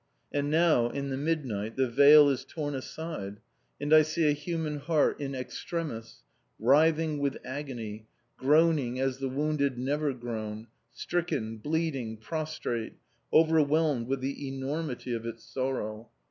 [0.31, 3.39] And now, in the midnight, the veil is torn aside,
[3.79, 6.23] and I see a human heart in extremis,
[6.57, 12.93] writhing with agony, groaning as the wounded never groan, stricken, bleeding, prostrate,
[13.31, 16.09] overwhelmed with the enormity of its sorrow.